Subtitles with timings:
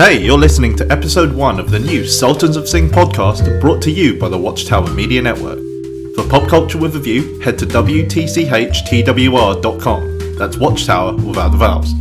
[0.00, 3.90] Hey, you're listening to episode 1 of the new Sultans of Sing podcast brought to
[3.90, 5.58] you by the Watchtower Media Network.
[6.14, 10.38] For pop culture with a view, head to WTCHTWR.com.
[10.38, 11.92] That's Watchtower without the vowels.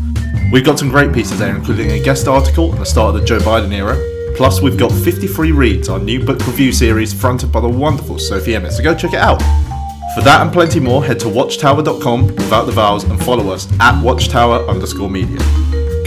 [0.54, 3.27] We've got some great pieces there, including a guest article on the start of the
[3.27, 3.97] Joe Biden era.
[4.38, 8.56] Plus, we've got 53 Reads, our new book review series fronted by the wonderful Sophie
[8.56, 9.42] Emmett, so go check it out.
[10.16, 14.02] For that and plenty more, head to watchtower.com without the vowels and follow us at
[14.02, 15.40] watchtower underscore media.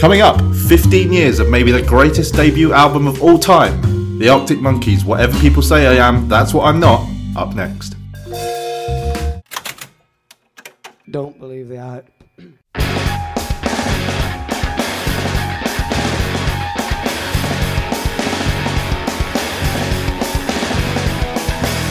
[0.03, 4.59] Coming up, 15 years of maybe the greatest debut album of all time, The Arctic
[4.59, 7.95] Monkeys, Whatever People Say I Am, That's What I'm Not, up next.
[11.09, 12.09] Don't believe the hype.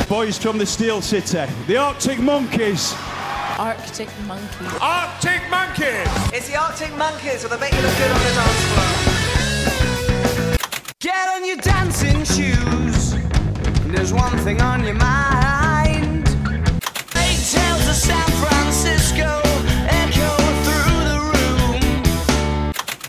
[0.06, 2.95] Boys from the Steel City, the Arctic Monkeys.
[3.59, 4.66] Arctic monkey.
[4.80, 6.09] Arctic Monkeys!
[6.33, 8.88] It's the Arctic Monkeys, or they make you look good on the dance floor.
[11.01, 13.15] Get on your dancing shoes.
[13.93, 15.21] There's one thing on your mind.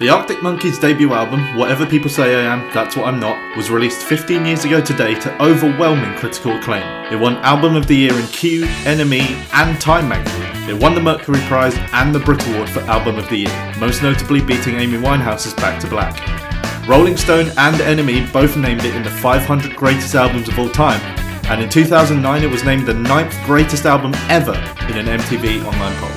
[0.04, 3.72] The Arctic Monkeys' debut album, Whatever People Say I Am, That's What I'm Not, was
[3.72, 6.84] released 15 years ago today to overwhelming critical acclaim.
[7.10, 9.22] It won Album of the Year in Q, NME,
[9.54, 10.70] and Time magazine.
[10.70, 14.04] It won the Mercury Prize and the Brit Award for Album of the Year, most
[14.04, 16.20] notably beating Amy Winehouse's Back to Black.
[16.86, 21.00] Rolling Stone and NME both named it in the 500 greatest albums of all time,
[21.46, 24.56] and in 2009 it was named the ninth greatest album ever
[24.90, 26.12] in an MTV online poll.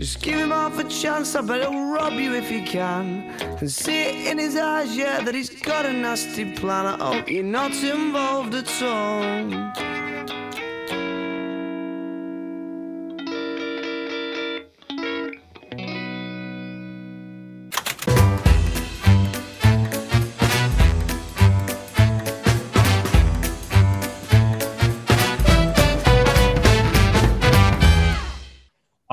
[0.00, 3.30] Just give him half a chance, I bet he'll rob you if he can.
[3.60, 6.86] And see it in his eyes, yeah, that he's got a nasty plan.
[6.86, 9.90] I hope you're not involved at all.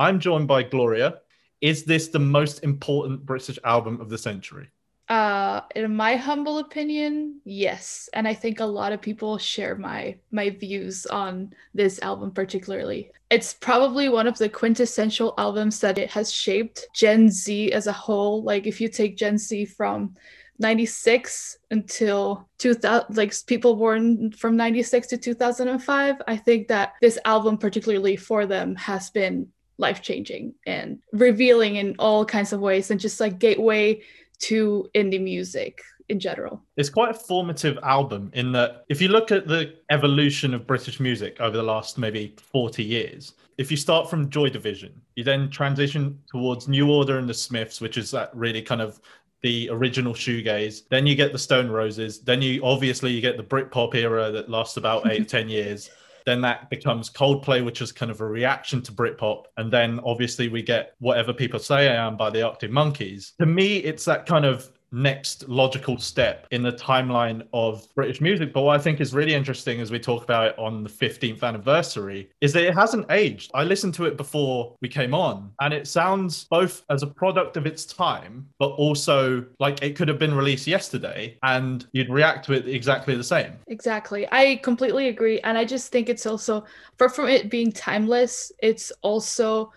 [0.08, 1.18] I'm joined by Gloria.
[1.60, 4.70] Is this the most important British album of the century?
[5.06, 10.16] Uh, in my humble opinion, yes, and I think a lot of people share my
[10.30, 13.10] my views on this album particularly.
[13.28, 17.92] It's probably one of the quintessential albums that it has shaped Gen Z as a
[17.92, 18.42] whole.
[18.42, 20.14] Like if you take Gen Z from
[20.58, 27.56] 96 until 2000 like people born from 96 to 2005 i think that this album
[27.56, 29.46] particularly for them has been
[29.78, 34.00] life changing and revealing in all kinds of ways and just like gateway
[34.40, 39.30] to indie music in general It's quite a formative album in that if you look
[39.30, 44.08] at the evolution of British music over the last maybe 40 years, if you start
[44.08, 48.34] from Joy Division, you then transition towards New Order and the Smiths, which is that
[48.34, 49.00] really kind of
[49.42, 50.82] the original shoegaze.
[50.88, 52.20] Then you get the Stone Roses.
[52.20, 55.90] Then you obviously you get the Britpop era that lasts about eight, ten years.
[56.28, 59.44] Then that becomes Coldplay, which is kind of a reaction to Britpop.
[59.56, 63.32] And then obviously we get Whatever People Say I Am by the Arctic Monkeys.
[63.40, 68.52] To me, it's that kind of next logical step in the timeline of British music.
[68.52, 71.42] But what I think is really interesting as we talk about it on the 15th
[71.42, 73.50] anniversary is that it hasn't aged.
[73.54, 77.56] I listened to it before we came on, and it sounds both as a product
[77.56, 82.44] of its time, but also like it could have been released yesterday and you'd react
[82.46, 83.52] to it exactly the same.
[83.68, 84.26] Exactly.
[84.32, 85.40] I completely agree.
[85.40, 86.64] And I just think it's also,
[86.96, 89.72] for from it being timeless, it's also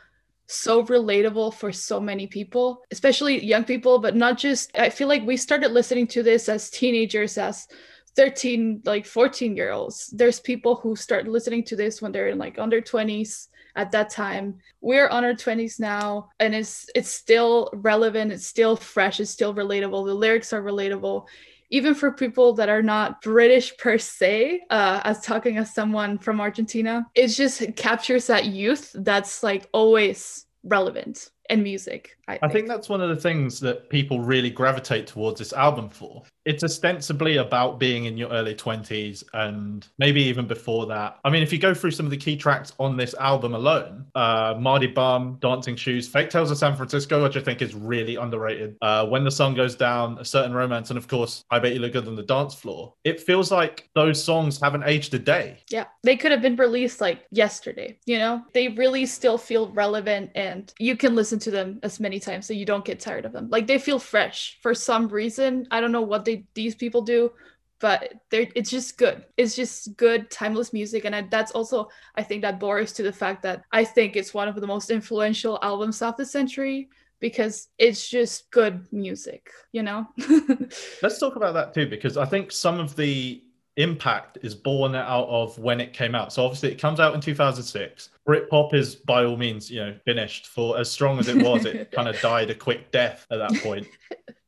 [0.52, 5.26] so relatable for so many people, especially young people, but not just, I feel like
[5.26, 7.68] we started listening to this as teenagers, as
[8.16, 10.08] 13, like 14 year olds.
[10.16, 14.10] There's people who start listening to this when they're in like under 20s at that
[14.10, 14.58] time.
[14.82, 19.54] We're on our 20s now and it's it's still relevant, it's still fresh, it's still
[19.54, 20.06] relatable.
[20.06, 21.26] The lyrics are relatable
[21.72, 26.42] even for people that are not British per se, uh, as talking as someone from
[26.42, 32.18] Argentina, it just captures that youth that's like always relevant in music.
[32.42, 32.68] I think.
[32.68, 36.24] That's one of the things that people really gravitate towards this album for.
[36.46, 41.20] It's ostensibly about being in your early 20s and maybe even before that.
[41.24, 44.06] I mean, if you go through some of the key tracks on this album alone,
[44.16, 48.16] uh, Mardy Bum, Dancing Shoes, Fake Tales of San Francisco, which I think is really
[48.16, 51.74] underrated, uh, When the Sun Goes Down, A Certain Romance, and of course, I Bet
[51.74, 52.94] You Look Good on the Dance Floor.
[53.04, 55.60] It feels like those songs haven't aged a day.
[55.70, 58.44] Yeah, they could have been released like yesterday, you know?
[58.54, 62.54] They really still feel relevant and you can listen to them as many times so
[62.54, 63.48] you don't get tired of them.
[63.50, 65.68] Like they feel fresh for some reason.
[65.72, 67.32] I don't know what they these people do,
[67.80, 69.26] but they're it's just good.
[69.38, 73.14] It's just good timeless music and I, that's also I think that borders to the
[73.14, 76.90] fact that I think it's one of the most influential albums of the century
[77.22, 80.08] because it's just good music, you know?
[81.02, 83.44] Let's talk about that too, because I think some of the
[83.78, 86.34] impact is born out of when it came out.
[86.34, 88.10] So obviously it comes out in 2006.
[88.32, 91.92] Britpop is by all means, you know, finished for as strong as it was, it
[91.98, 93.86] kind of died a quick death at that point.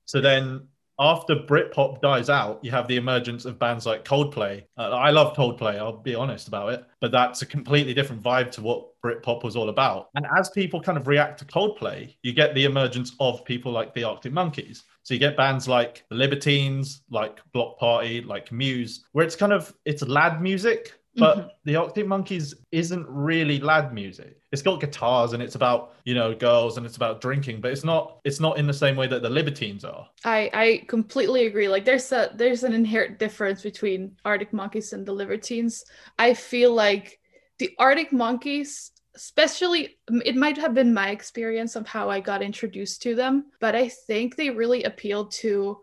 [0.06, 0.68] So then
[1.00, 4.64] after Britpop dies out, you have the emergence of bands like Coldplay.
[4.78, 8.52] Uh, I love Coldplay, I'll be honest about it, but that's a completely different vibe
[8.52, 10.10] to what Britpop was all about.
[10.16, 13.94] And as people kind of react to Coldplay, you get the emergence of people like
[13.94, 14.84] the Arctic Monkeys.
[15.02, 19.52] So you get bands like the Libertines, like Bloc Party, like Muse, where it's kind
[19.52, 21.50] of it's lad music, but Mhm.
[21.66, 24.38] the Arctic Monkeys isn't really lad music.
[24.52, 27.84] It's got guitars and it's about you know girls and it's about drinking, but it's
[27.84, 30.08] not it's not in the same way that the Libertines are.
[30.26, 31.68] I I completely agree.
[31.68, 35.84] Like there's a there's an inherent difference between Arctic Monkeys and the Libertines.
[36.18, 37.20] I feel like
[37.60, 43.02] the Arctic Monkeys, especially it might have been my experience of how I got introduced
[43.04, 45.80] to them, but I think they really appealed to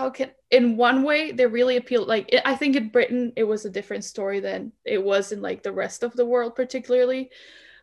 [0.00, 3.66] how can in one way they really appeal like i think in britain it was
[3.66, 7.30] a different story than it was in like the rest of the world particularly.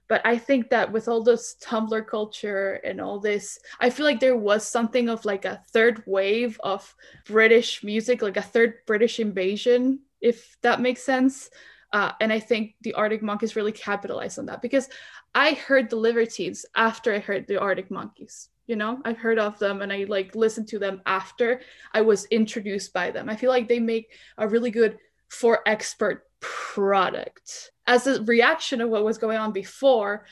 [0.08, 4.20] But i think that with all this tumblr culture and all this i feel like
[4.20, 6.96] there was something of like a third wave of
[7.28, 11.52] british music like a third british invasion if that makes sense.
[11.94, 14.90] Uh, and i think the arctic monkeys really capitalized on that because
[15.36, 19.58] i heard the libertines after i heard the arctic monkeys you know i've heard of
[19.60, 21.62] them and i like listened to them after
[21.94, 23.30] i was introduced by them.
[23.30, 24.98] I feel like they make a really good
[25.30, 30.26] for expert product as a reaction of what was going on before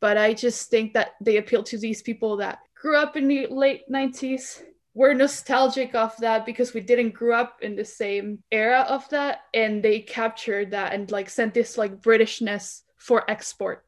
[0.00, 3.46] but i just think that they appeal to these people that grew up in the
[3.48, 4.62] late 90s
[4.94, 9.42] we're nostalgic of that because we didn't grow up in the same era of that
[9.54, 13.84] and they captured that and like sent this like britishness for export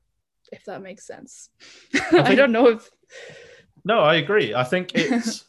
[0.52, 1.48] if that makes sense.
[1.94, 2.90] I, think- don't know if
[3.84, 4.54] No, I agree.
[4.54, 5.44] I think it's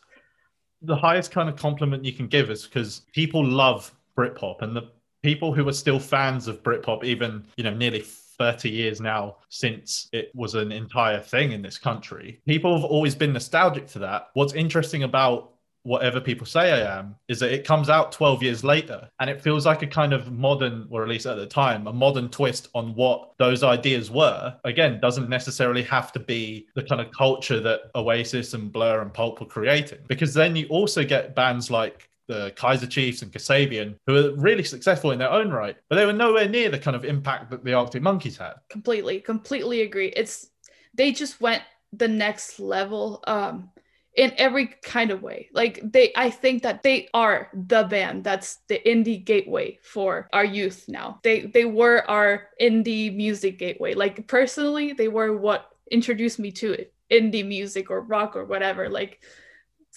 [0.81, 4.89] the highest kind of compliment you can give is because people love Britpop and the
[5.21, 10.09] people who are still fans of Britpop, even, you know, nearly 30 years now since
[10.11, 12.41] it was an entire thing in this country.
[12.45, 14.29] People have always been nostalgic to that.
[14.33, 15.52] What's interesting about
[15.83, 19.41] whatever people say I am is that it comes out 12 years later and it
[19.41, 22.69] feels like a kind of modern, or at least at the time, a modern twist
[22.73, 24.55] on what those ideas were.
[24.63, 29.13] Again, doesn't necessarily have to be the kind of culture that Oasis and Blur and
[29.13, 33.95] Pulp were creating, because then you also get bands like the Kaiser Chiefs and Kasabian,
[34.07, 36.95] who are really successful in their own right, but they were nowhere near the kind
[36.95, 38.53] of impact that the Arctic Monkeys had.
[38.69, 40.49] completely completely agree it's
[40.93, 43.69] they just went the next level um
[44.15, 45.49] in every kind of way.
[45.53, 50.45] Like they i think that they are the band that's the indie gateway for our
[50.45, 51.19] youth now.
[51.23, 53.93] They they were our indie music gateway.
[53.93, 58.89] Like personally they were what introduced me to it indie music or rock or whatever
[58.89, 59.21] like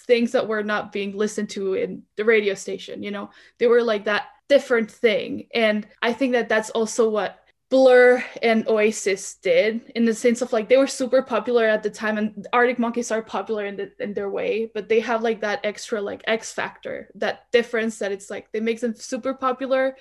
[0.05, 3.29] things that were not being listened to in the radio station you know?
[3.59, 5.47] They were like that different thing.
[5.53, 10.53] And i think that that's also what Blur and Oasis did in the sense of
[10.53, 13.91] like they were super popular at the time and Arctic Monkeys are popular in, the,
[13.99, 18.13] in their way, but they have like that extra like X factor, that difference that
[18.13, 19.97] it's like they make them super popular,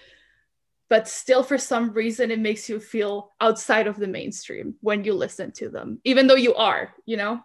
[0.89, 5.13] but still for some reason it makes you feel outside of the mainstream when you
[5.13, 7.41] listen to them, even though you are, you know?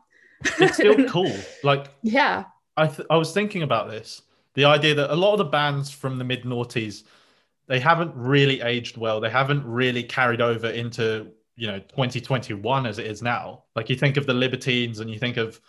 [0.59, 1.35] It's still cool.
[1.63, 2.45] Like yeah.
[2.77, 4.21] I th- I was thinking about this.
[4.53, 7.03] The idea that a lot of the bands from the mid noughties,
[7.67, 9.19] they haven't really aged well.
[9.19, 13.63] They haven't really carried over into you know 2021 as it is now.
[13.75, 15.59] Like you think of the Libertines and you think of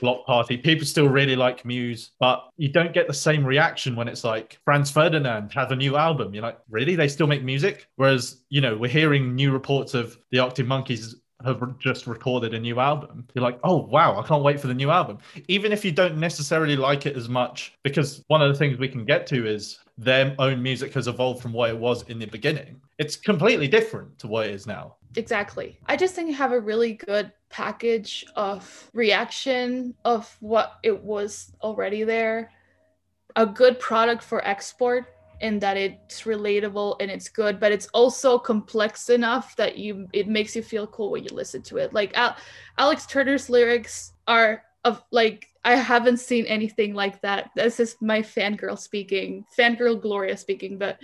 [0.00, 0.56] Bloc Party.
[0.56, 4.58] People still really like Muse, but you don't get the same reaction when it's like
[4.64, 6.34] Franz Ferdinand has a new album.
[6.34, 6.96] You're like, really?
[6.96, 7.86] They still make music?
[7.96, 12.60] Whereas you know we're hearing new reports of the Arctic Monkeys have just recorded a
[12.60, 13.26] new album.
[13.34, 15.18] You're like, oh wow, I can't wait for the new album.
[15.48, 18.88] Even if you don't necessarily like it as much, because one of the things we
[18.88, 22.26] can get to is their own music has evolved from what it was in the
[22.26, 22.80] beginning.
[22.98, 24.96] It's completely different to what it is now.
[25.16, 25.78] Exactly.
[25.86, 31.52] I just think you have a really good package of reaction of what it was
[31.62, 32.50] already there.
[33.36, 35.06] A good product for export
[35.42, 40.28] in that it's relatable and it's good, but it's also complex enough that you it
[40.28, 41.92] makes you feel cool when you listen to it.
[41.92, 42.36] Like Al-
[42.78, 47.50] Alex Turner's lyrics are of like I haven't seen anything like that.
[47.54, 50.98] This is my fangirl speaking, fangirl Gloria speaking, but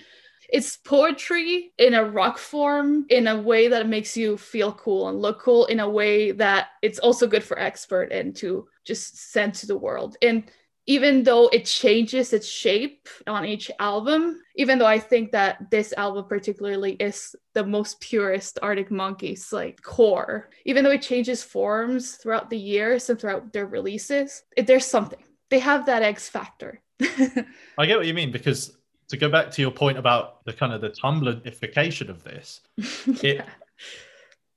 [0.49, 5.21] it's poetry in a rock form in a way that makes you feel cool and
[5.21, 9.55] look cool in a way that it's also good for expert and to just send
[9.55, 10.45] to the world and
[10.87, 15.93] even though it changes its shape on each album, even though I think that this
[15.97, 22.13] album particularly is the most purest Arctic Monkeys like core, even though it changes forms
[22.15, 25.23] throughout the years and throughout their releases, it, there's something.
[25.51, 26.81] They have that X factor.
[27.01, 28.77] I get what you mean because
[29.09, 32.61] to go back to your point about the kind of the Tumblrification of this,
[33.23, 33.45] it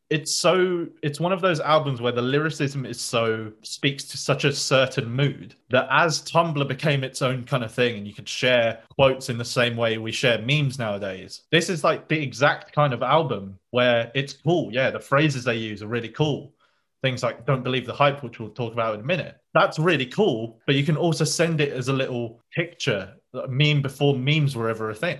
[0.09, 4.43] it's so it's one of those albums where the lyricism is so speaks to such
[4.43, 8.27] a certain mood that as tumblr became its own kind of thing and you could
[8.27, 12.73] share quotes in the same way we share memes nowadays this is like the exact
[12.73, 14.73] kind of album where it's cool.
[14.73, 16.53] Yeah the phrases they use are really cool.
[17.01, 19.37] Things like don't believe the hype which we'll talk about in a minute.
[19.53, 23.83] That's really cool but you can also send it as a little picture a meme
[23.83, 25.19] before memes were ever a thing.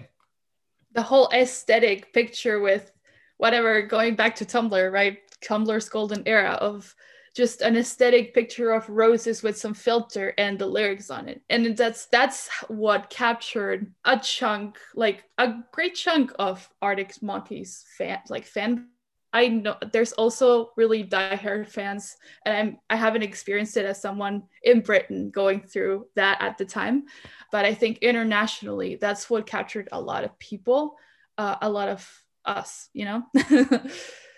[0.94, 2.92] The whole aesthetic picture with
[3.40, 5.18] whatever going back to tumblr right?
[5.42, 6.94] Tumblr's golden era of
[7.36, 11.42] just an aesthetic picture of roses with some filter and the lyrics on it.
[11.50, 18.20] And that's that's what captured a chunk like a great chunk of arctic monkeys fan
[18.30, 18.90] like fan.
[19.32, 24.42] I know there's also really diehard fans and i'm i haven't experienced it as someone
[24.64, 27.06] in britain going through that at the time.
[27.52, 30.98] But i think internationally that's what captured a lot of people
[31.38, 32.02] uh, a lot of
[32.46, 33.24] us, you know?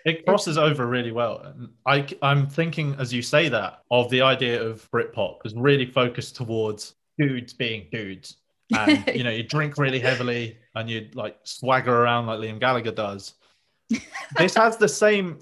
[0.04, 1.40] it crosses over really well.
[1.44, 5.86] And I, I'm thinking, as you say that, of the idea of Britpop is really
[5.86, 8.36] focused towards dudes being dudes.
[8.74, 12.92] And, you know, you drink really heavily and you like swagger around like Liam Gallagher
[12.92, 13.34] does.
[14.38, 15.40] this has the same,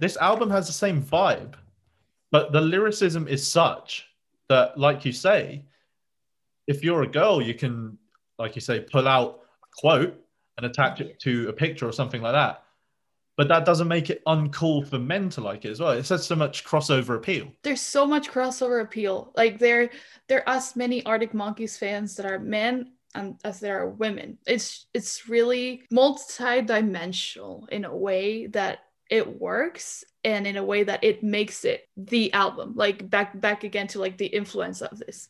[0.00, 1.54] this album has the same vibe,
[2.32, 4.08] but the lyricism is such
[4.48, 5.64] that, like you say,
[6.66, 7.96] if you're a girl, you can,
[8.36, 10.21] like you say, pull out a quote
[10.62, 12.62] and attach it to a picture or something like that.
[13.36, 15.92] But that doesn't make it uncool for men to like it as well.
[15.92, 17.48] It says so much crossover appeal.
[17.62, 19.32] There's so much crossover appeal.
[19.36, 19.90] Like there,
[20.28, 24.38] there are as many Arctic Monkeys fans that are men and as there are women.
[24.46, 31.04] It's it's really multi-dimensional in a way that it works and in a way that
[31.04, 32.72] it makes it the album.
[32.74, 35.28] Like back back again to like the influence of this.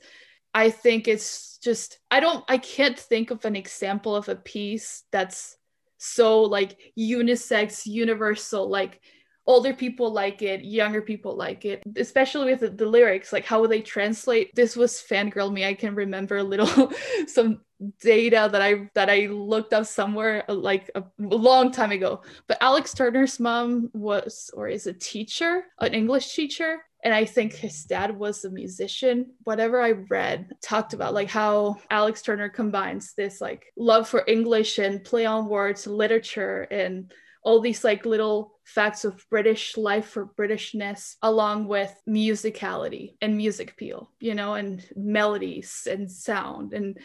[0.55, 5.05] I think it's just I don't I can't think of an example of a piece
[5.13, 5.57] that's
[5.99, 9.01] so like unisex, universal, like
[9.47, 13.61] older people like it, younger people like it, especially with the, the lyrics, like how
[13.61, 14.55] would they translate.
[14.55, 15.65] This was fangirl me.
[15.65, 16.93] I can remember a little
[17.27, 17.61] some
[18.01, 22.23] data that I that I looked up somewhere like a long time ago.
[22.47, 27.55] But Alex Turner's mom was or is a teacher, an English teacher, and I think
[27.55, 29.33] his dad was a musician.
[29.43, 34.79] Whatever I read talked about like how Alex Turner combines this like love for English
[34.79, 40.27] and play on words, literature, and all these like little facts of British life for
[40.27, 46.99] Britishness, along with musicality and music appeal, you know, and melodies and sound, and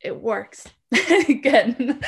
[0.00, 0.66] it works
[1.28, 2.02] again.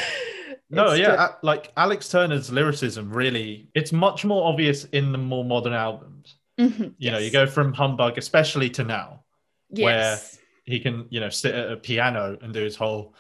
[0.69, 5.75] No, yeah, like Alex Turner's lyricism really, it's much more obvious in the more modern
[5.75, 6.83] albums Mm-hmm.
[6.83, 7.13] You yes.
[7.13, 9.25] know, you go from humbug, especially to now,
[9.71, 9.85] yes.
[9.85, 10.19] where
[10.65, 13.15] he can, you know, sit at a piano and do his whole,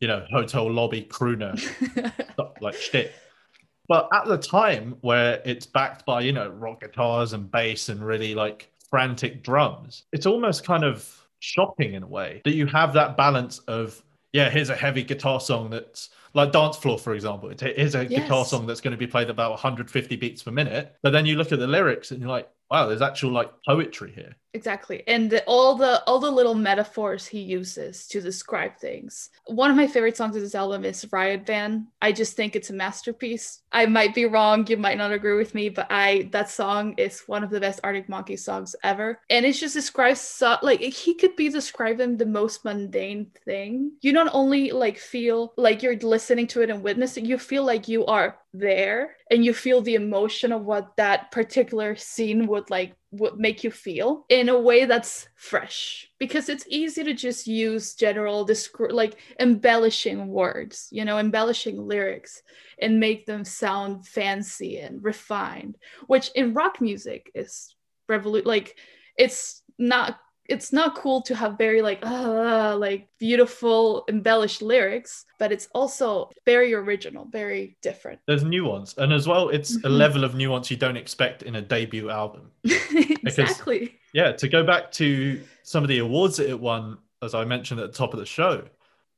[0.00, 1.54] you know, hotel lobby crooner
[2.60, 3.12] like shit.
[3.88, 8.04] But at the time where it's backed by, you know, rock guitars and bass and
[8.04, 12.92] really like frantic drums, it's almost kind of shocking in a way that you have
[12.94, 14.02] that balance of,
[14.32, 18.04] yeah, here's a heavy guitar song that's like dance floor for example it is a
[18.04, 18.22] yes.
[18.22, 21.36] guitar song that's going to be played about 150 beats per minute but then you
[21.36, 25.02] look at the lyrics and you're like wow there's actual like poetry here exactly.
[25.06, 29.30] And the, all the all the little metaphors he uses to describe things.
[29.46, 31.88] One of my favorite songs of this album is riot van.
[32.00, 33.62] I just think it's a masterpiece.
[33.72, 34.66] I might be wrong.
[34.66, 37.80] You might not agree with me but i that song is one of the best
[37.84, 39.20] arctic monkey songs ever.
[39.30, 43.92] And it just describes so, like he could be describing the most mundane thing.
[44.00, 47.88] You not only like feel like you're listening to it and witnessing you feel like
[47.88, 52.94] you are there and you feel the emotion of what that particular scene would like
[53.10, 56.08] would make you feel in a way that's fresh.
[56.18, 62.42] Because it's easy to just use general descri- like embellishing words you know embellishing lyrics
[62.80, 67.74] and make them sound fancy and refined which in rock music is
[68.10, 68.78] revolut like
[69.16, 75.52] it's not it's not cool to have very like uh, like beautiful embellished lyrics but
[75.52, 78.18] it's also very original very different.
[78.26, 79.86] There's nuance and as well it's mm-hmm.
[79.86, 82.50] a level of nuance you don't expect in a debut album.
[83.28, 83.78] Exactly.
[83.80, 87.44] Because, yeah to go back to some of the awards that it won as i
[87.44, 88.64] mentioned at the top of the show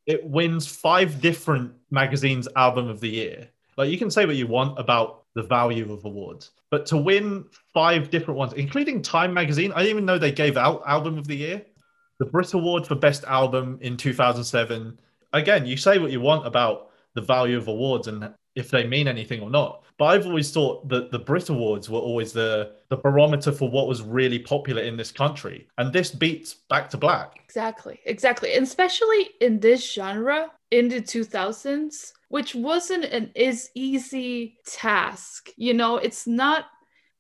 [0.07, 4.47] it wins five different magazines album of the year like you can say what you
[4.47, 6.51] want about the value of awards.
[6.71, 10.57] But to win five different ones, including Time Magazine, I didn't even know they gave
[10.57, 11.65] out Album of the Year.
[12.19, 14.99] the Brit Award for Best Album in 2007.
[15.33, 19.09] Again, you say what you want about the value of awards and if they mean
[19.09, 19.85] anything or not.
[20.01, 23.87] But I've always thought that the Brit Awards were always the, the barometer for what
[23.87, 25.69] was really popular in this country.
[25.77, 27.35] And this beats Back to Black.
[27.45, 28.55] Exactly, exactly.
[28.55, 35.51] And especially in this genre in the 2000s, which wasn't an is easy task.
[35.59, 36.65] You know, it's not,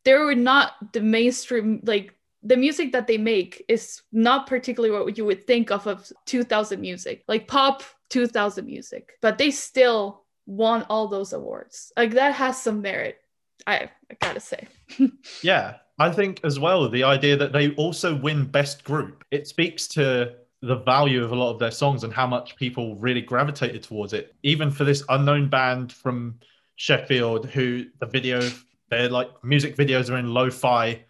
[0.06, 5.18] they were not the mainstream, like the music that they make is not particularly what
[5.18, 10.84] you would think of of 2000 music, like pop 2000 music, but they still won
[10.90, 11.92] all those awards.
[11.96, 13.18] Like that has some merit.
[13.66, 14.66] I, I gotta say.
[15.42, 19.24] yeah, I think as well the idea that they also win best group.
[19.30, 22.96] It speaks to the value of a lot of their songs and how much people
[22.96, 24.34] really gravitated towards it.
[24.42, 26.38] Even for this unknown band from
[26.76, 28.42] Sheffield, who the video,
[28.88, 31.02] their like music videos are in lo-fi,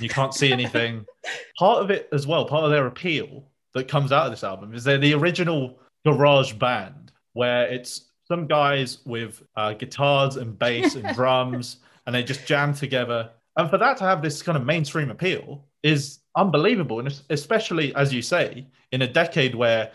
[0.00, 1.06] you can't see anything.
[1.58, 4.74] part of it as well, part of their appeal that comes out of this album
[4.74, 10.94] is they're the original garage band where it's some guys with uh, guitars and bass
[10.94, 13.28] and drums, and they just jam together.
[13.58, 16.98] And for that to have this kind of mainstream appeal is unbelievable.
[16.98, 19.92] And especially, as you say, in a decade where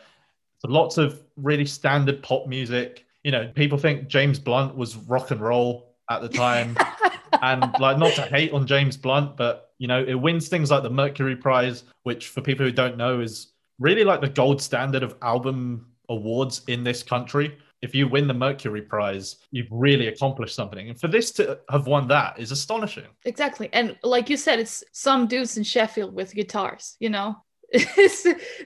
[0.68, 5.42] lots of really standard pop music, you know, people think James Blunt was rock and
[5.42, 6.78] roll at the time.
[7.42, 10.84] and like, not to hate on James Blunt, but, you know, it wins things like
[10.84, 13.48] the Mercury Prize, which for people who don't know is
[13.80, 18.34] really like the gold standard of album awards in this country if you win the
[18.34, 20.90] Mercury Prize, you've really accomplished something.
[20.90, 23.06] And for this to have won that is astonishing.
[23.26, 23.70] Exactly.
[23.72, 27.36] And like you said, it's some dudes in Sheffield with guitars, you know?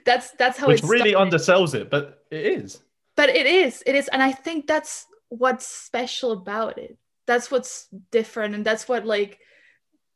[0.05, 2.81] that's that's how Which it really undersells it, but it is.
[3.17, 3.83] But it is.
[3.85, 4.07] It is.
[4.07, 6.97] And I think that's what's special about it.
[7.25, 8.55] That's what's different.
[8.55, 9.39] And that's what like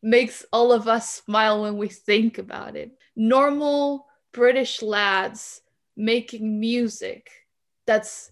[0.03, 2.91] makes all of us smile when we think about it.
[3.15, 5.61] Normal British lads
[5.97, 7.31] making music
[7.87, 8.29] that's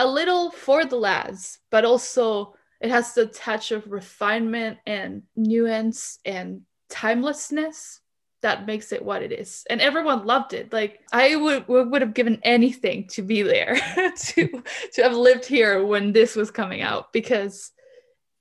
[0.00, 6.18] a little for the lads, but also it has the touch of refinement and nuance
[6.24, 8.00] and timelessness
[8.42, 9.66] that makes it what it is.
[9.68, 10.72] And everyone loved it.
[10.72, 13.76] Like i would would have given anything to be there
[14.16, 14.62] to
[14.94, 17.72] to have lived here when this was coming out because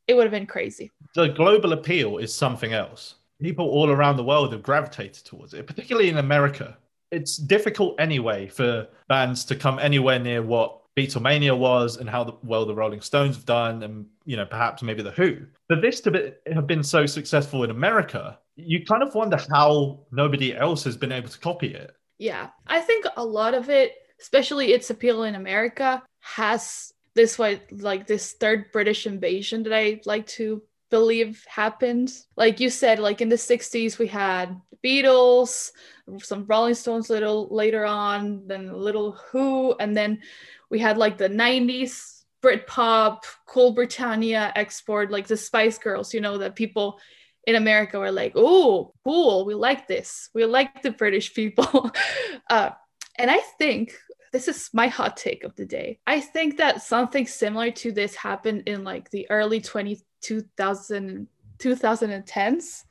[0.08, 0.92] it would have been crazy.
[1.16, 3.16] The global appeal is something else.
[3.42, 6.78] People all around the world have gravitated towards it particularly in america.
[7.12, 12.34] It's difficult anyway for bands to come anywhere near what Beatlemania was and how the,
[12.44, 15.38] well the Rolling Stones have done, and you know perhaps maybe the Who.
[15.68, 20.02] For this to be, have been so successful in America, you kind of wonder how
[20.12, 21.96] nobody else has been able to copy it.
[22.18, 27.62] Yeah, I think a lot of it, especially its appeal in America, has this way
[27.72, 32.12] like this third British invasion that I like to believe happened.
[32.36, 35.72] Like you said, like in the 60s, we had Beatles,
[36.20, 40.20] some Rolling Stones little later on, then a little Who, and then
[40.70, 46.38] we had like the 90s Britpop, Cool Britannia export, like the Spice Girls, you know,
[46.38, 47.00] that people
[47.46, 50.30] in America were like, oh, cool, we like this.
[50.34, 51.92] We like the British people.
[52.50, 52.72] uh,
[53.18, 53.94] and I think
[54.32, 56.00] this is my hot take of the day.
[56.06, 61.28] I think that something similar to this happened in like the early 20, 2000,
[61.58, 62.84] 2010s.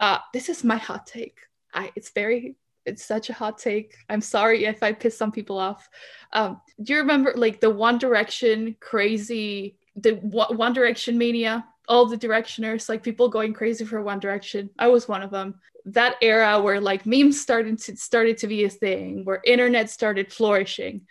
[0.00, 1.38] Uh, this is my hot take.
[1.72, 3.96] I, it's very it's such a hot take.
[4.08, 5.88] I'm sorry if I piss some people off.
[6.32, 11.66] Um, do you remember like the One Direction crazy, the One Direction mania?
[11.86, 14.70] All the Directioners, like people going crazy for One Direction.
[14.78, 15.56] I was one of them.
[15.86, 20.32] That era where like memes started to started to be a thing, where internet started
[20.32, 21.02] flourishing.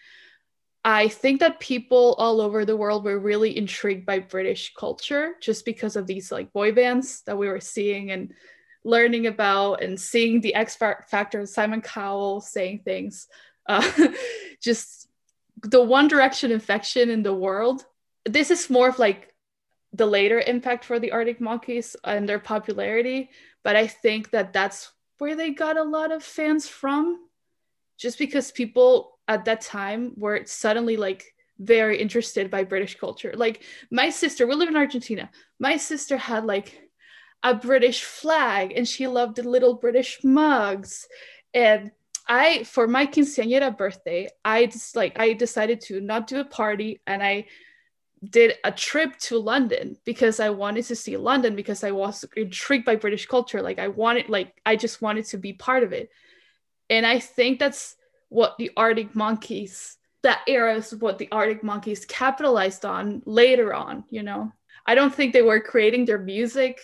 [0.85, 5.63] I think that people all over the world were really intrigued by British culture just
[5.63, 8.33] because of these like boy bands that we were seeing and
[8.83, 13.27] learning about and seeing the X Factor, Simon Cowell saying things,
[13.67, 13.89] uh,
[14.61, 15.07] just
[15.61, 17.85] the One Direction infection in the world.
[18.25, 19.33] This is more of like
[19.93, 23.29] the later impact for the Arctic Monkeys and their popularity,
[23.63, 27.19] but I think that that's where they got a lot of fans from,
[27.97, 33.33] just because people at that time were suddenly like very interested by British culture.
[33.35, 35.29] Like my sister, we live in Argentina.
[35.59, 36.82] My sister had like
[37.43, 41.07] a British flag and she loved little British mugs.
[41.53, 41.91] And
[42.27, 47.01] I, for my quinceañera birthday, I just like, I decided to not do a party
[47.05, 47.47] and I
[48.29, 52.85] did a trip to London because I wanted to see London because I was intrigued
[52.85, 53.61] by British culture.
[53.61, 56.09] Like I wanted, like, I just wanted to be part of it.
[56.89, 57.97] And I think that's
[58.29, 64.05] what the Arctic Monkeys, that era is what the Arctic Monkeys capitalized on later on,
[64.09, 64.53] you know?
[64.85, 66.79] I don't think they were creating their music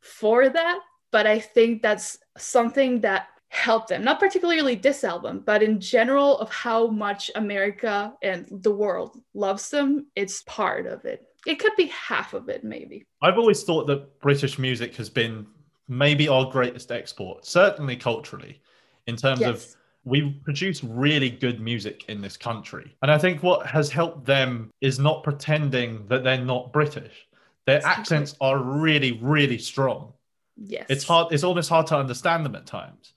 [0.00, 4.02] for that but i think that's something that helped them.
[4.02, 9.70] Not particularly this album, but in general of how much America and the world loves
[9.70, 11.26] them, it's part of it.
[11.46, 13.06] It could be half of it, maybe.
[13.22, 15.46] I've always thought that British music has been
[15.88, 18.60] maybe our greatest export, certainly culturally,
[19.06, 19.66] in terms of
[20.04, 22.96] we produce really good music in this country.
[23.02, 27.26] And I think what has helped them is not pretending that they're not British.
[27.66, 28.00] Their Exactly.
[28.00, 30.12] accents are really, really strong.
[30.56, 30.86] Yes.
[30.88, 33.12] It's hard, it's almost hard to understand them at times.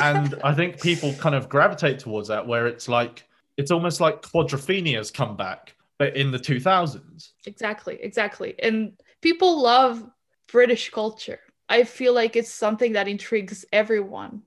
[0.00, 3.24] And I think people kind of gravitate towards that where it's like,
[3.56, 7.32] it's almost like quadrophenia's come back, but in the 2000s.
[7.46, 8.54] Exactly, exactly.
[8.60, 10.04] And people love
[10.48, 11.40] British culture.
[11.68, 14.42] I feel like it's something that intrigues everyone.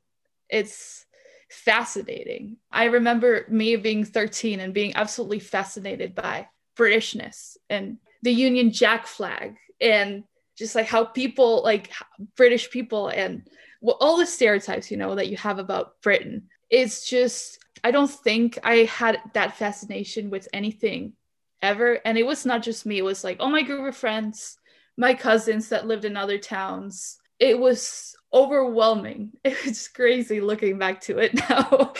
[0.50, 1.06] It's
[1.50, 2.58] fascinating.
[2.72, 9.08] I remember me being 13 and being absolutely fascinated by Britishness and the Union Jack
[9.08, 10.23] flag and
[10.58, 11.91] just like how people like
[12.36, 13.47] British people and
[13.82, 16.49] well, all the stereotypes you know that you have about Britain.
[16.69, 21.13] It's just I don't think I had that fascination with anything
[21.62, 21.99] ever.
[22.06, 24.58] And it was not just me, it was like all my group of friends,
[24.97, 27.17] my cousins that lived in other towns.
[27.39, 29.34] It was overwhelming.
[29.43, 31.93] It's crazy looking back to it now.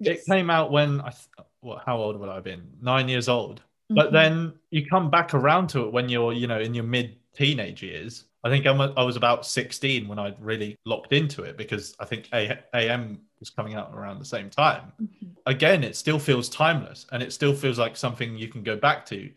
[0.00, 2.68] It came out when I, th- what, how old would I have been?
[2.82, 3.62] Nine years old.
[3.90, 4.12] But Mhm.
[4.12, 7.82] then you come back around to it when you're, you know, in your mid teenage
[7.82, 8.24] years.
[8.44, 12.04] I think I'm, I was about 16 when I really locked into it because I
[12.04, 14.92] think A- AM was coming out around the same time.
[15.02, 15.36] Mhm.
[15.46, 19.04] Again, it still feels timeless and it still feels like something you can go back
[19.06, 19.30] to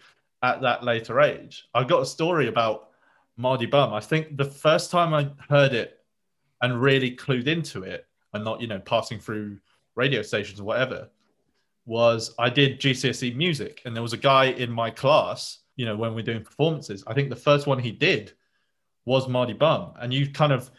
[0.43, 1.67] at that later age.
[1.73, 2.89] I got a story about
[3.35, 3.93] Mardy Bum.
[3.93, 5.99] I think the first time I heard it
[6.61, 9.59] and really clued into it and not, you know, passing through
[9.95, 11.09] radio stations or whatever
[11.89, 15.97] was I did GCSE music and there was a guy in my class, you know,
[15.97, 17.03] when we're doing performances.
[17.07, 18.31] I think the first one he did
[19.05, 19.93] was Mardy Bum.
[19.99, 20.69] And you kind of,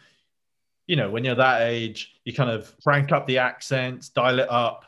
[0.87, 4.49] you know, when you're that age, you kind of crank up the accents, dial it
[4.49, 4.85] up,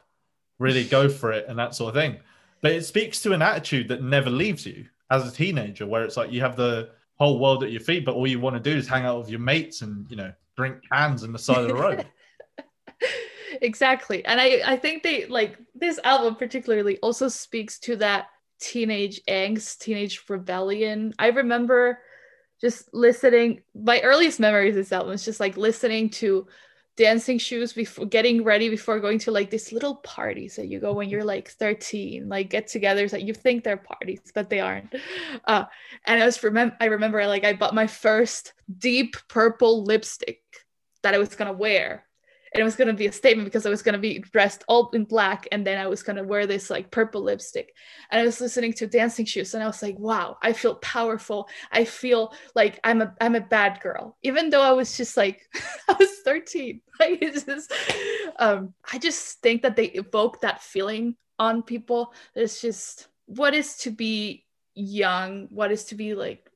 [0.59, 2.17] really go for it and that sort of thing.
[2.61, 6.15] But it speaks to an attitude that never leaves you as a teenager, where it's
[6.15, 8.77] like you have the whole world at your feet, but all you want to do
[8.77, 11.67] is hang out with your mates and, you know, drink cans on the side of
[11.67, 12.07] the road.
[13.61, 14.25] exactly.
[14.25, 18.27] And I, I think they like this album particularly also speaks to that
[18.59, 21.13] teenage angst, teenage rebellion.
[21.19, 21.99] I remember
[22.61, 26.47] just listening my earliest memories of this album is just like listening to
[26.95, 30.93] dancing shoes before getting ready before going to like these little parties that you go
[30.93, 34.93] when you're like 13 like get togethers that you think they're parties but they aren't
[35.45, 35.65] uh
[36.05, 40.41] and i was remember i remember like i bought my first deep purple lipstick
[41.01, 42.05] that i was gonna wear
[42.53, 44.63] and it was going to be a statement because I was going to be dressed
[44.67, 47.73] all in black and then I was going to wear this like purple lipstick.
[48.11, 51.49] And I was listening to Dancing Shoes and I was like, wow, I feel powerful.
[51.71, 54.17] I feel like I'm a I'm a bad girl.
[54.21, 55.41] Even though I was just like
[55.89, 56.81] I was 13.
[56.99, 57.73] Like it's just
[58.37, 62.13] um I just think that they evoke that feeling on people.
[62.35, 66.47] It's just what is to be young, what is to be like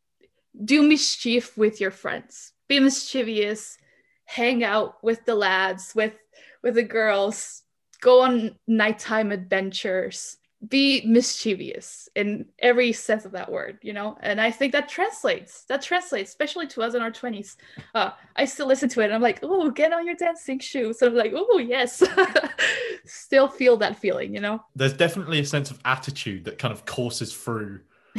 [0.64, 2.54] do mischief with your friends.
[2.68, 3.80] Be mischievous
[4.28, 6.14] hang out with the lads with
[6.62, 7.64] with the girls
[8.02, 10.38] go on nighttime adventures
[10.68, 14.18] be mischievous in every sense of that word you know?
[14.22, 17.56] And i think that translates that translates especially to us in our 20s
[17.96, 21.02] uh, i still listen to it and i'm like oh get on your dancing shoes.
[21.02, 22.04] And i'm like oh yes.
[23.06, 24.62] Still feel that feeling you know?
[24.76, 27.80] There's definitely a sense of attitude that kind of courses through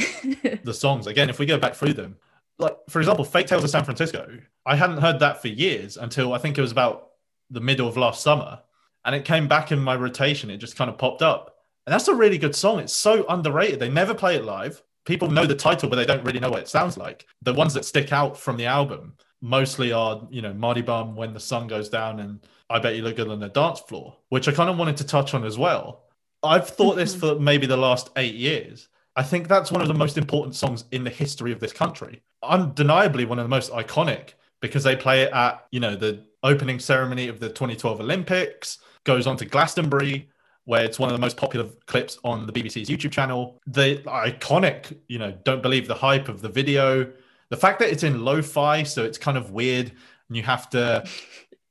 [0.65, 1.07] the songs.
[1.07, 2.17] Again, if we go back through them,
[2.59, 6.33] like for example, Fake Tales of San Francisco, I hadn't heard that for years until
[6.33, 7.11] I think it was about
[7.51, 8.61] the middle of last summer.
[9.05, 10.51] And it came back in my rotation.
[10.51, 11.57] It just kind of popped up.
[11.87, 12.81] And that's a really good song.
[12.81, 13.79] It's so underrated.
[13.79, 14.83] They never play it live.
[15.07, 17.27] People know the title, but they don't really know what it sounds like.
[17.43, 21.33] The ones that stick out from the album mostly are, you know, Mardy Bum, When
[21.33, 24.49] the Sun Goes Down, and I Bet You Look Good on the Dance Floor, which
[24.49, 26.03] I kind of wanted to touch on as well.
[26.43, 27.37] I've thought this mm-hmm.
[27.37, 28.89] for maybe the last eight years.
[29.17, 32.23] I think that's one of the most important songs in the history of this country.
[32.43, 36.79] Undeniably one of the most iconic because they play it at, you know, the opening
[36.79, 40.29] ceremony of the 2012 Olympics, goes on to Glastonbury,
[40.65, 43.59] where it's one of the most popular clips on the BBC's YouTube channel.
[43.67, 47.11] The iconic, you know, don't believe the hype of the video.
[47.49, 49.91] The fact that it's in lo-fi, so it's kind of weird
[50.29, 51.09] and you have to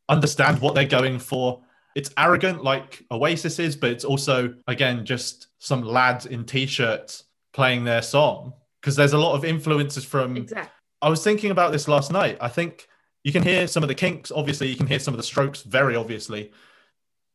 [0.09, 1.61] understand what they're going for.
[1.95, 7.83] It's arrogant like Oasis is, but it's also, again, just some lads in t-shirts playing
[7.83, 8.53] their song.
[8.81, 12.37] Because there's a lot of influences from exactly I was thinking about this last night.
[12.41, 12.87] I think
[13.23, 15.61] you can hear some of the kinks, obviously, you can hear some of the strokes,
[15.61, 16.51] very obviously.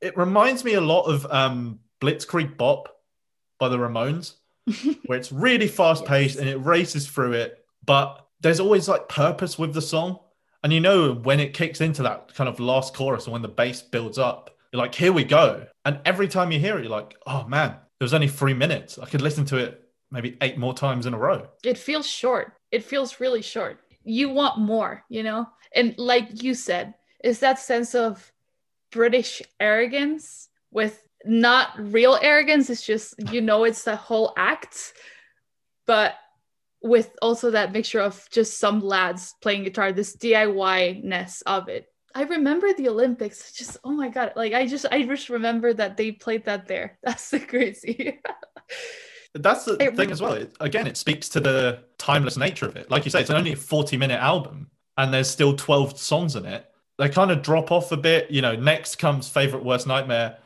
[0.01, 2.89] It reminds me a lot of um, Blitzkrieg Bop
[3.61, 4.35] by the Ramones,
[5.07, 6.41] where it's really fast paced Yes.
[6.41, 10.19] and it races through it, but there's always like purpose with the song.
[10.65, 13.49] And you know when it kicks into that kind of last chorus and when the
[13.49, 15.67] bass builds up, you're like, here we go.
[15.85, 18.99] And every time you hear it, you're like, oh man, there was only three minutes.
[18.99, 19.82] I could listen to it
[20.13, 21.49] maybe eight more times in a row.
[21.65, 22.53] It feels short.
[22.71, 23.81] It feels really short.
[24.05, 25.49] You want more, you know?
[25.75, 26.95] And like you said,
[27.25, 28.31] is that sense of
[28.91, 32.69] British arrogance with not real arrogance.
[32.69, 34.93] It's just, you know, it's the whole act,
[35.87, 36.15] but
[36.83, 41.87] with also that mixture of just some lads playing guitar, this DIY ness of it.
[42.15, 43.53] I remember the Olympics.
[43.53, 44.33] Just oh my god!
[44.37, 46.99] Like I just I just remember that they played that there.
[47.03, 48.21] That's the crazy.
[49.35, 50.35] That's the it, thing as well.
[50.35, 52.91] It, again, it speaks to the timeless nature of it.
[52.91, 56.45] Like you say, it's only a 40 minute album and there's still 12 songs in
[56.45, 56.67] it.
[56.99, 58.31] They kind of drop off a bit.
[58.31, 60.37] You know, next comes Favorite Worst Nightmare,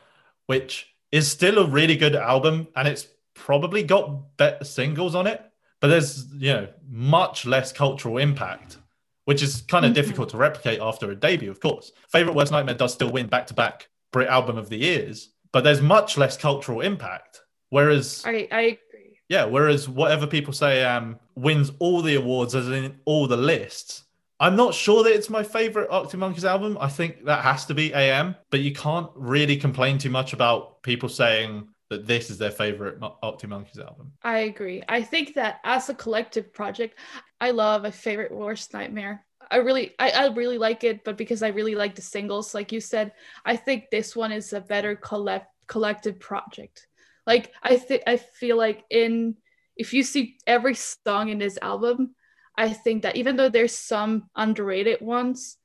[0.45, 5.41] which is still a really good album and it's probably got better singles on it,
[5.79, 8.77] but there's, you know, much less cultural impact,
[9.25, 10.01] which is kind of mm-hmm.
[10.01, 11.91] difficult to replicate after a debut, of course.
[12.09, 15.63] Favorite Worst Nightmare does still win back to back Brit Album of the Years, but
[15.63, 19.19] there's much less cultural impact Whereas I, I agree.
[19.29, 24.03] Yeah, whereas whatever people say um wins all the awards as in all the lists.
[24.39, 26.77] I'm not sure that it's my favorite Arctic Monkeys album.
[26.79, 30.83] I think that has to be AM, but you can't really complain too much about
[30.83, 34.11] people saying that this is their favorite Arctic Monkeys album.
[34.23, 34.83] I agree.
[34.87, 36.99] I think that as a collective project,
[37.41, 39.25] I love a favorite worst nightmare.
[39.49, 42.71] I really I, I really like it, but because I really like the singles, like
[42.71, 43.13] you said,
[43.45, 46.87] I think this one is a better collect collective project.
[47.27, 49.35] Like I think I feel like in
[49.75, 52.15] if you see every song in this album,
[52.57, 55.57] I think that even though there's some underrated ones,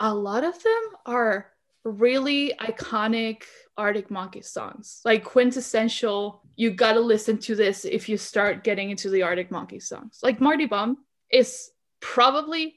[0.00, 1.52] a lot of them are
[1.84, 3.42] really iconic
[3.76, 6.42] Arctic Monkey songs, like quintessential.
[6.56, 10.20] You gotta listen to this if you start getting into the Arctic Monkey songs.
[10.22, 12.76] Like Mardy Bum is probably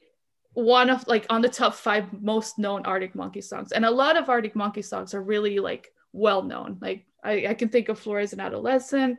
[0.52, 4.18] one of like on the top five most known Arctic Monkey songs, and a lot
[4.18, 6.76] of Arctic Monkey songs are really like well known.
[6.80, 9.18] Like I, I can think of Flora as an adolescent.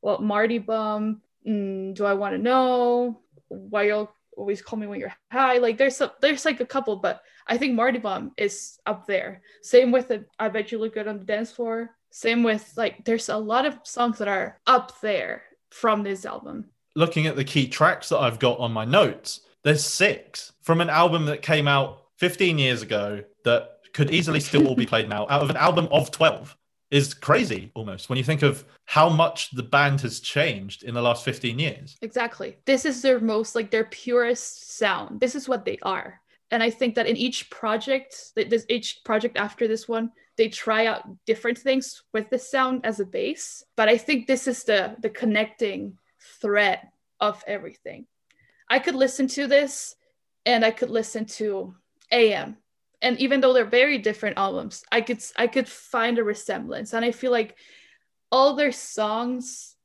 [0.00, 1.22] Well, Mardy Bum.
[1.46, 5.58] Mm, do I want to know why you'll always call me when you're high?
[5.58, 9.42] Like there's a, there's like a couple, but I think Mardy Bum is up there.
[9.62, 10.28] Same with it.
[10.38, 11.90] I bet you look good on the dance floor.
[12.10, 16.66] Same with like there's a lot of songs that are up there from this album.
[16.94, 20.90] Looking at the key tracks that I've got on my notes, there's six from an
[20.90, 25.26] album that came out 15 years ago that could easily still all be played now
[25.28, 26.56] out of an album of 12
[26.92, 31.00] is crazy almost when you think of how much the band has changed in the
[31.00, 31.96] last 15 years.
[32.02, 32.58] Exactly.
[32.66, 35.18] This is their most like their purest sound.
[35.18, 36.20] This is what they are.
[36.50, 40.84] And I think that in each project, this each project after this one, they try
[40.84, 43.64] out different things with the sound as a base.
[43.74, 45.96] But I think this is the the connecting
[46.42, 46.80] thread
[47.20, 48.06] of everything.
[48.68, 49.96] I could listen to this
[50.44, 51.74] and I could listen to
[52.10, 52.58] AM
[53.02, 56.92] and even though they're very different albums i could i could find a resemblance.
[56.92, 57.56] And i feel like
[58.30, 59.76] all their songs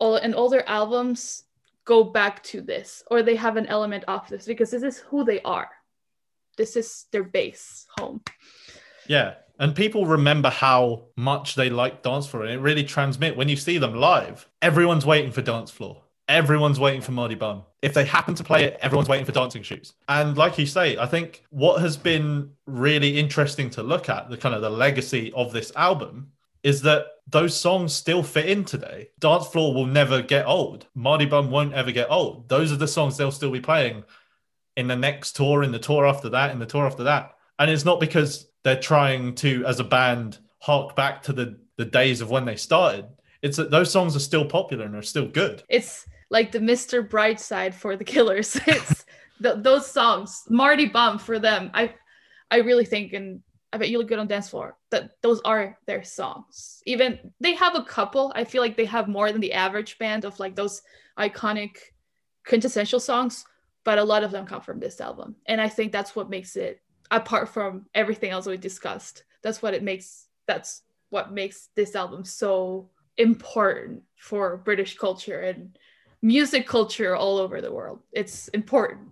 [0.00, 1.44] all and all their albums
[1.84, 5.24] go back to this or they have an element of this because this is who
[5.24, 5.70] they are.
[6.56, 8.22] This is their base home.
[9.06, 13.48] Yeah and people remember how much they like dance floor and it really transmit when
[13.48, 17.62] you see them live everyone's waiting for dance floor everyone's waiting for Mardy Bum.
[17.82, 19.92] If they happen to play it, everyone's waiting for Dancing Shoes.
[20.08, 24.36] And like you say, I think what has been really interesting to look at, the
[24.36, 26.32] kind of the legacy of this album,
[26.62, 29.10] is that those songs still fit in today.
[29.18, 30.86] Dance Floor will never get old.
[30.94, 32.48] Mardy Bum won't ever get old.
[32.48, 34.04] Those are the songs they'll still be playing
[34.76, 37.36] in the next tour, in the tour after that, in the tour after that.
[37.58, 41.84] And it's not because they're trying to, as a band, hark back to the, the
[41.84, 43.06] days of when they started.
[43.42, 45.62] It's that those songs are still popular and are still good.
[45.68, 47.06] It's like the Mr.
[47.06, 48.58] Brightside for the Killers.
[48.66, 49.04] It's
[49.40, 51.70] those songs, Mardy Bum for them.
[51.74, 51.94] I
[52.50, 54.76] I really think, and I bet you look good on dance floor.
[54.90, 56.82] That those are their songs.
[56.86, 58.32] Even they have a couple.
[58.34, 60.82] I feel like they have more than the average band of like those
[61.18, 61.76] iconic,
[62.46, 63.44] quintessential songs.
[63.84, 66.56] But a lot of them come from this album, and I think that's what makes
[66.56, 69.24] it apart from everything else we discussed.
[69.42, 70.28] That's what it makes.
[70.46, 75.78] That's what makes this album so important for British culture and
[76.24, 78.00] music culture all over the world.
[78.10, 79.08] It's important.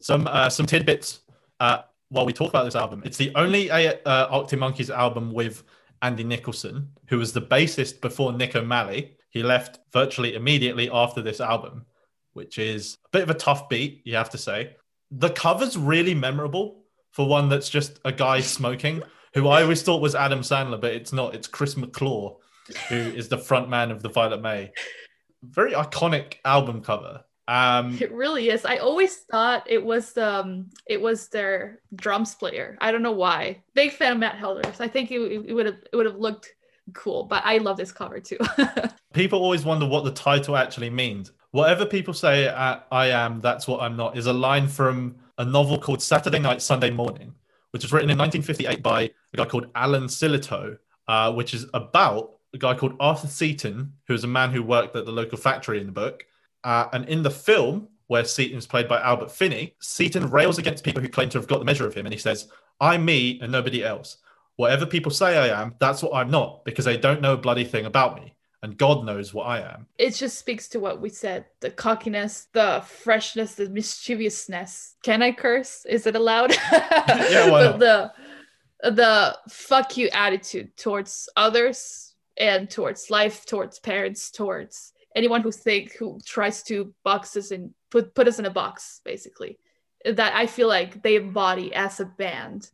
[0.00, 1.20] Some uh, some tidbits
[1.60, 3.02] uh, while we talk about this album.
[3.04, 5.62] It's the only uh, Arctic Monkeys album with
[6.02, 9.16] Andy Nicholson, who was the bassist before Nick O'Malley.
[9.30, 11.86] He left virtually immediately after this album,
[12.32, 14.76] which is a bit of a tough beat, you have to say.
[15.10, 19.02] The cover's really memorable for one that's just a guy smoking,
[19.34, 21.34] who I always thought was Adam Sandler, but it's not.
[21.34, 22.36] It's Chris McClure,
[22.88, 24.72] who is the front man of the Violet May
[25.42, 27.24] very iconic album cover.
[27.46, 28.64] Um, It really is.
[28.64, 32.76] I always thought it was um it was their drums player.
[32.80, 33.62] I don't know why.
[33.74, 34.80] Big fan of Matt Helders.
[34.80, 35.18] I think it,
[35.52, 36.54] would have it would have looked
[36.94, 38.38] cool, but I love this cover too.
[39.12, 41.32] people always wonder what the title actually means.
[41.50, 45.44] Whatever people say uh, I am, that's what I'm not, is a line from a
[45.44, 47.32] novel called Saturday Night, Sunday Morning,
[47.70, 52.37] which was written in 1958 by a guy called Alan Silito, uh, which is about
[52.58, 55.80] a guy called Arthur Seaton, who is a man who worked at the local factory
[55.80, 56.24] in the book.
[56.64, 60.84] Uh, and in the film, where Seaton is played by Albert Finney, Seaton rails against
[60.84, 62.04] people who claim to have got the measure of him.
[62.06, 62.48] And he says,
[62.80, 64.16] I'm me and nobody else.
[64.56, 67.64] Whatever people say I am, that's what I'm not, because they don't know a bloody
[67.64, 68.34] thing about me.
[68.60, 69.86] And God knows what I am.
[69.98, 74.96] it just speaks to what we said the cockiness, the freshness, the mischievousness.
[75.04, 75.86] Can I curse?
[75.88, 76.56] Is it allowed?
[76.72, 78.12] Yeah, why But the
[78.90, 82.07] the fuck you attitude towards others
[82.38, 87.74] and towards life, towards parents, towards anyone who think who tries to box us and
[87.90, 89.58] put put us in a box, basically.
[90.04, 92.70] That I feel like they embody as a band.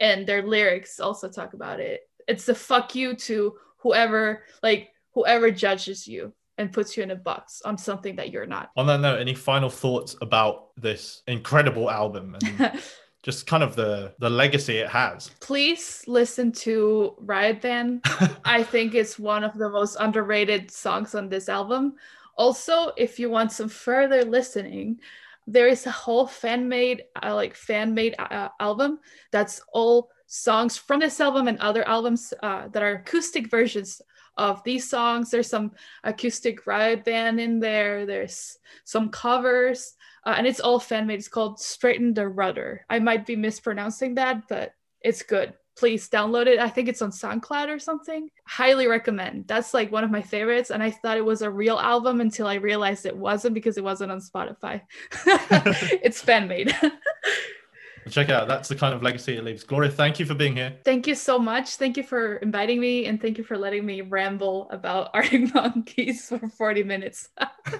[0.00, 2.00] And their lyrics also talk about it.
[2.26, 7.16] It's the fuck you to whoever like whoever judges you and puts you in a
[7.16, 8.70] box on something that you're not.
[8.76, 12.80] On that note, any final thoughts about this incredible album and
[13.24, 15.30] just kind of the the legacy it has?
[15.40, 18.02] Please listen to Riot Van.
[18.44, 21.94] I think it's one of the most underrated songs on this album.
[22.36, 25.00] Also, if you want some further listening,
[25.46, 28.98] there is a whole fan made uh, like fan made uh, album
[29.30, 34.00] that's all songs from this album and other albums uh, that are acoustic versions
[34.36, 35.30] of these songs.
[35.30, 38.06] There's some acoustic Riot Van in there.
[38.06, 39.94] There's some covers,
[40.24, 41.18] uh, and it's all fan made.
[41.18, 42.84] It's called Straighten the Rudder.
[42.90, 45.54] I might be mispronouncing that, but it's good.
[45.76, 46.60] Please download it.
[46.60, 48.28] I think it's on SoundCloud or something.
[48.46, 49.48] Highly recommend.
[49.48, 50.70] That's like one of my favorites.
[50.70, 53.82] And I thought it was a real album until I realized it wasn't because it
[53.82, 54.82] wasn't on Spotify.
[55.26, 56.74] it's fan made.
[58.10, 58.48] Check out.
[58.48, 59.64] That's the kind of legacy it leaves.
[59.64, 60.74] Gloria, thank you for being here.
[60.84, 61.76] thank you so much.
[61.76, 66.28] Thank you for inviting me and thank you for letting me ramble about Arctic Monkeys
[66.28, 67.28] for 40 minutes.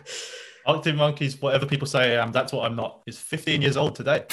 [0.67, 3.95] Arctic Monkeys, whatever people say I am, that's what I'm not, is 15 years old
[3.95, 4.25] today.